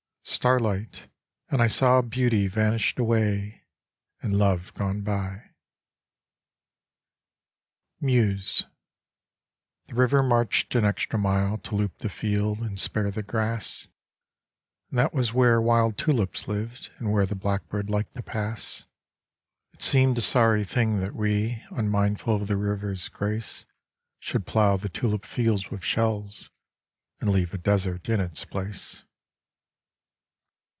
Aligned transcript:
Starlight, 0.23 1.07
and 1.49 1.61
I 1.61 1.67
Saw 1.67 2.01
beauty 2.01 2.47
vanished 2.47 2.97
away 2.97 3.63
And 4.21 4.33
love 4.37 4.73
gone 4.73 5.01
by. 5.01 5.51
Meuse 7.99 8.63
The 9.87 9.95
river 9.95 10.23
marched 10.23 10.73
an 10.73 10.85
extra 10.85 11.19
mile 11.19 11.57
To 11.59 11.75
loop 11.75 11.97
the 11.99 12.09
field 12.09 12.59
and 12.59 12.79
spare 12.79 13.11
the 13.11 13.21
grass, 13.23 13.89
And 14.89 14.97
that 14.97 15.13
was 15.13 15.33
where 15.33 15.61
wild 15.61 15.97
tulips 15.97 16.47
lived 16.47 16.89
And 16.97 17.11
where 17.11 17.25
the 17.25 17.35
blackbird 17.35 17.89
liked 17.89 18.15
to 18.15 18.23
pass. 18.23 18.85
39 19.73 19.73
Meuse 19.73 19.73
It 19.73 19.81
seemed 19.81 20.17
a 20.17 20.21
sorry 20.21 20.63
thing 20.63 20.99
that 21.01 21.13
we 21.15 21.61
Unmindful 21.71 22.33
of 22.35 22.47
the 22.47 22.57
river's 22.57 23.09
grace 23.09 23.65
Should 24.17 24.45
plow 24.47 24.77
the 24.77 24.89
tulip 24.89 25.25
field 25.25 25.67
with 25.67 25.83
shells 25.83 26.49
And 27.19 27.29
leave 27.29 27.53
a 27.53 27.57
desert 27.59 28.07
in 28.07 28.19
its 28.19 28.45
place. 28.45 29.03